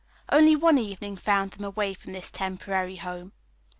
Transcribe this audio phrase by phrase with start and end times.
[0.31, 3.33] Only one evening found them away from this temporary home.